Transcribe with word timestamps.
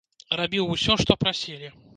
Рабіў 0.39 0.73
усё, 0.77 0.97
што 1.05 1.19
прасілі. 1.25 1.75